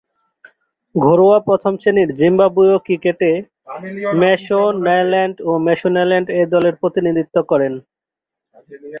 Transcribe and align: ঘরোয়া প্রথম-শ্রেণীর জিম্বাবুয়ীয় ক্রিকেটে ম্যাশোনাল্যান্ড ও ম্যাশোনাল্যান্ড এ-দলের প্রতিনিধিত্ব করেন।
ঘরোয়া 0.95 1.37
প্রথম-শ্রেণীর 1.47 2.09
জিম্বাবুয়ীয় 2.19 2.77
ক্রিকেটে 2.85 3.31
ম্যাশোনাল্যান্ড 4.21 5.35
ও 5.41 5.51
ম্যাশোনাল্যান্ড 5.65 6.27
এ-দলের 6.39 6.75
প্রতিনিধিত্ব 6.81 7.35
করেন। 7.51 7.73